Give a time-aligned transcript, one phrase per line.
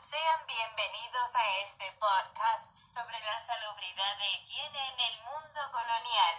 [0.00, 6.36] Sean bienvenidos a este podcast sobre la salubridad de higiene en el mundo colonial.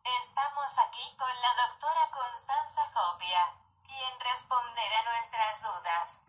[0.00, 3.52] Estamos aquí con la doctora Constanza Copia,
[3.84, 6.20] quien responderá nuestras dudas.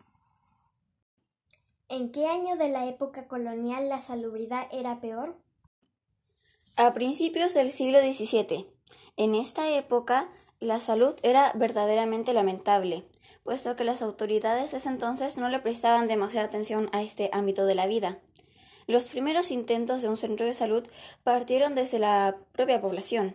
[1.88, 5.38] ¿En qué año de la época colonial la salubridad era peor?
[6.76, 8.70] A principios del siglo XVII.
[9.16, 10.28] En esta época,
[10.60, 13.08] la salud era verdaderamente lamentable
[13.48, 17.64] puesto que las autoridades de ese entonces no le prestaban demasiada atención a este ámbito
[17.64, 18.18] de la vida.
[18.86, 20.86] Los primeros intentos de un centro de salud
[21.24, 23.34] partieron desde la propia población,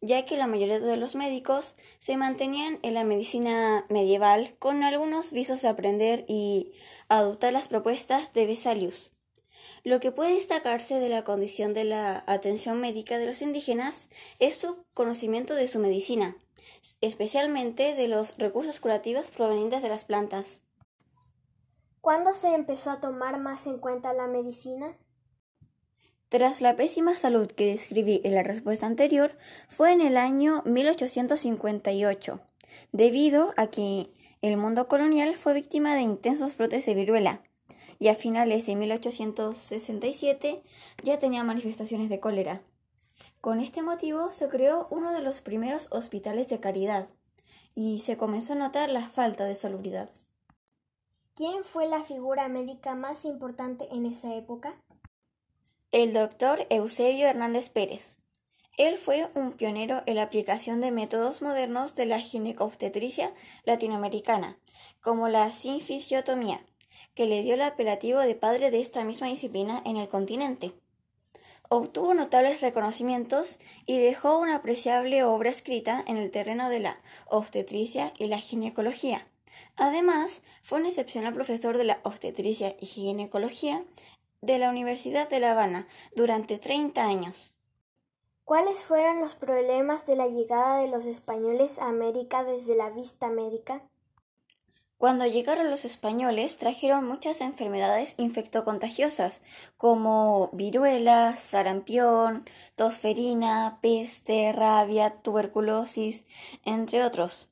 [0.00, 5.30] ya que la mayoría de los médicos se mantenían en la medicina medieval con algunos
[5.30, 6.72] visos de aprender y
[7.10, 9.12] adoptar las propuestas de Vesalius.
[9.84, 14.08] Lo que puede destacarse de la condición de la atención médica de los indígenas
[14.38, 16.34] es su conocimiento de su medicina,
[17.00, 20.62] especialmente de los recursos curativos provenientes de las plantas.
[22.00, 24.96] ¿Cuándo se empezó a tomar más en cuenta la medicina?
[26.30, 29.36] Tras la pésima salud que describí en la respuesta anterior,
[29.68, 32.40] fue en el año 1858,
[32.92, 34.06] debido a que
[34.40, 37.42] el mundo colonial fue víctima de intensos brotes de viruela,
[37.98, 40.62] y a finales de 1867
[41.02, 42.62] ya tenía manifestaciones de cólera.
[43.40, 47.08] Con este motivo se creó uno de los primeros hospitales de caridad
[47.74, 50.10] y se comenzó a notar la falta de salubridad.
[51.34, 54.74] ¿Quién fue la figura médica más importante en esa época?
[55.90, 58.18] El doctor Eusebio Hernández Pérez.
[58.76, 63.32] Él fue un pionero en la aplicación de métodos modernos de la ginecobstetricia
[63.64, 64.58] latinoamericana,
[65.00, 66.64] como la sinfisiotomía,
[67.14, 70.74] que le dio el apelativo de padre de esta misma disciplina en el continente.
[71.72, 78.12] Obtuvo notables reconocimientos y dejó una apreciable obra escrita en el terreno de la obstetricia
[78.18, 79.24] y la ginecología.
[79.76, 83.84] Además, fue un excepcional profesor de la obstetricia y ginecología
[84.42, 87.54] de la Universidad de La Habana durante 30 años.
[88.44, 93.28] ¿Cuáles fueron los problemas de la llegada de los españoles a América desde la vista
[93.28, 93.80] médica?
[95.00, 99.40] Cuando llegaron los españoles trajeron muchas enfermedades infectocontagiosas
[99.78, 102.44] como viruela, sarampión,
[102.76, 106.24] tosferina, peste, rabia, tuberculosis,
[106.66, 107.48] entre otros.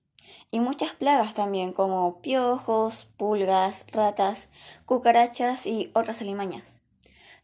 [0.50, 4.48] Y muchas plagas también como piojos, pulgas, ratas,
[4.84, 6.82] cucarachas y otras alimañas.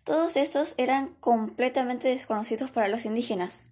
[0.04, 3.64] Todos estos eran completamente desconocidos para los indígenas,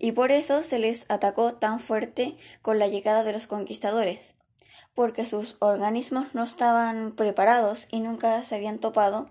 [0.00, 4.34] y por eso se les atacó tan fuerte con la llegada de los conquistadores
[4.96, 9.30] porque sus organismos no estaban preparados y nunca se habían topado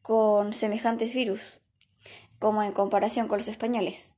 [0.00, 1.60] con semejantes virus,
[2.38, 4.16] como en comparación con los españoles.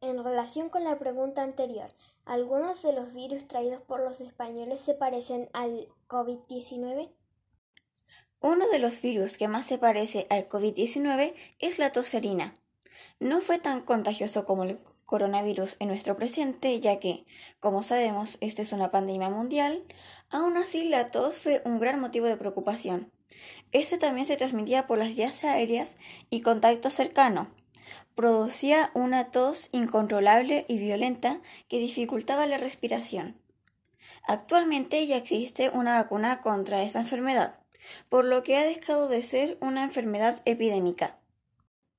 [0.00, 1.90] En relación con la pregunta anterior,
[2.24, 7.10] ¿algunos de los virus traídos por los españoles se parecen al COVID-19?
[8.40, 12.54] Uno de los virus que más se parece al COVID-19 es la tosferina.
[13.20, 17.24] No fue tan contagioso como el coronavirus en nuestro presente, ya que,
[17.60, 19.82] como sabemos, esta es una pandemia mundial,
[20.30, 23.10] aún así la tos fue un gran motivo de preocupación.
[23.72, 25.96] Este también se transmitía por las vías aéreas
[26.30, 27.50] y contacto cercano.
[28.14, 33.40] Producía una tos incontrolable y violenta que dificultaba la respiración.
[34.26, 37.58] Actualmente ya existe una vacuna contra esta enfermedad,
[38.08, 41.18] por lo que ha dejado de ser una enfermedad epidémica.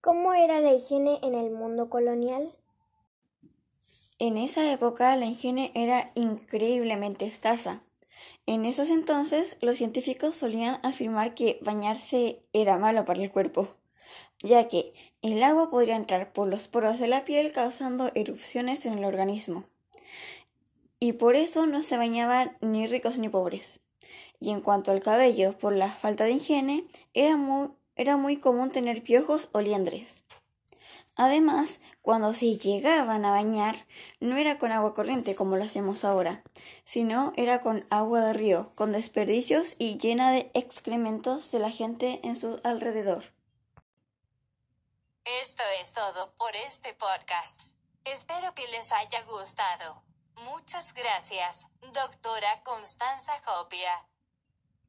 [0.01, 2.55] ¿Cómo era la higiene en el mundo colonial?
[4.17, 7.81] En esa época la higiene era increíblemente escasa.
[8.45, 13.67] En esos entonces los científicos solían afirmar que bañarse era malo para el cuerpo,
[14.41, 18.99] ya que el agua podría entrar por los poros de la piel causando erupciones en
[18.99, 19.65] el organismo.
[20.97, 23.81] Y por eso no se bañaban ni ricos ni pobres.
[24.39, 28.71] Y en cuanto al cabello, por la falta de higiene, era muy, era muy común
[28.71, 30.24] tener piojos o liendres.
[31.15, 33.75] Además, cuando se llegaban a bañar,
[34.19, 36.43] no era con agua corriente como lo hacemos ahora,
[36.83, 42.19] sino era con agua de río, con desperdicios y llena de excrementos de la gente
[42.23, 43.33] en su alrededor.
[45.23, 47.77] Esto es todo por este podcast.
[48.03, 50.03] Espero que les haya gustado.
[50.35, 54.05] Muchas gracias, doctora Constanza Jopia.